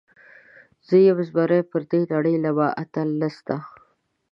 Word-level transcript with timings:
زه 0.87 0.95
یم 1.05 1.19
زمری، 1.27 1.59
پر 1.71 1.81
دې 1.91 2.01
نړۍ 2.13 2.35
له 2.43 2.51
ما 2.57 2.67
اتل 2.83 3.09
نسته. 3.21 3.55